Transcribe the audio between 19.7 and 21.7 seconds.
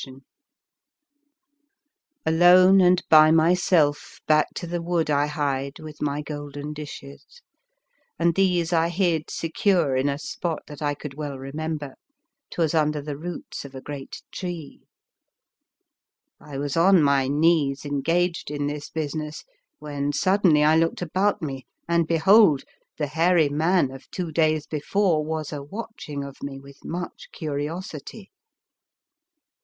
when suddenly I looked about me,